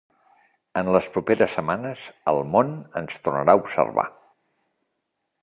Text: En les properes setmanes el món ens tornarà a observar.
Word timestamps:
En 0.79 0.87
les 0.95 1.09
properes 1.17 1.53
setmanes 1.57 2.07
el 2.33 2.41
món 2.55 2.73
ens 3.03 3.21
tornarà 3.27 3.55
a 3.59 3.63
observar. 3.65 4.09